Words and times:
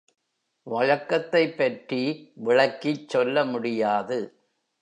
வழக்கத்தைப்பற்றி 0.67 2.01
விளக்கிச் 2.33 3.09
சொல்ல 3.09 3.45
முடியாது. 3.45 4.19